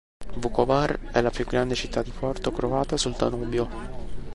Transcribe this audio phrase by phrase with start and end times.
[0.37, 4.09] Vukovar è la più grande città di porto croata sul Danubio.